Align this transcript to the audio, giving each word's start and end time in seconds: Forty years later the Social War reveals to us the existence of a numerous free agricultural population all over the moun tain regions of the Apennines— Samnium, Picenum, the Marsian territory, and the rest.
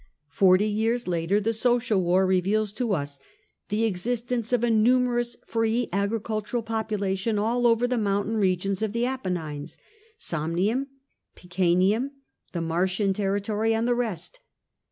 Forty 0.31 0.65
years 0.65 1.07
later 1.07 1.39
the 1.39 1.53
Social 1.53 2.01
War 2.01 2.25
reveals 2.25 2.73
to 2.73 2.93
us 2.93 3.19
the 3.69 3.83
existence 3.85 4.51
of 4.51 4.63
a 4.63 4.71
numerous 4.71 5.37
free 5.45 5.89
agricultural 5.93 6.63
population 6.63 7.37
all 7.37 7.67
over 7.67 7.85
the 7.87 7.99
moun 7.99 8.25
tain 8.25 8.35
regions 8.37 8.81
of 8.81 8.93
the 8.93 9.05
Apennines— 9.05 9.77
Samnium, 10.29 10.87
Picenum, 11.35 12.13
the 12.51 12.61
Marsian 12.61 13.13
territory, 13.13 13.75
and 13.75 13.87
the 13.87 13.93
rest. 13.93 14.39